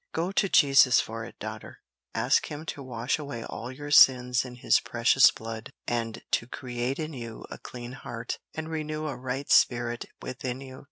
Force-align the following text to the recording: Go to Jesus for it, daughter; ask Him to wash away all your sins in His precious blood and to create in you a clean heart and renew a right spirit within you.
Go 0.13 0.31
to 0.31 0.49
Jesus 0.49 0.99
for 0.99 1.25
it, 1.25 1.37
daughter; 1.37 1.77
ask 2.15 2.47
Him 2.47 2.65
to 2.65 2.81
wash 2.81 3.19
away 3.19 3.45
all 3.45 3.71
your 3.71 3.91
sins 3.91 4.43
in 4.43 4.55
His 4.55 4.79
precious 4.79 5.29
blood 5.29 5.71
and 5.87 6.23
to 6.31 6.47
create 6.47 6.97
in 6.97 7.13
you 7.13 7.45
a 7.51 7.59
clean 7.59 7.91
heart 7.91 8.39
and 8.55 8.67
renew 8.67 9.05
a 9.05 9.15
right 9.15 9.51
spirit 9.51 10.05
within 10.19 10.59
you. 10.59 10.79